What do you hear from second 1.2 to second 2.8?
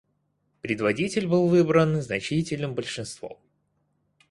был выбран значительным